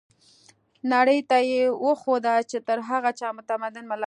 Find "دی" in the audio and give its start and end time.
3.97-3.99